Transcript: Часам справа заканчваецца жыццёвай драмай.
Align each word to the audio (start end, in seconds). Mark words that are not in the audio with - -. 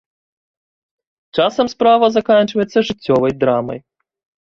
Часам 1.37 1.65
справа 1.75 2.05
заканчваецца 2.17 2.87
жыццёвай 2.91 3.31
драмай. 3.45 3.79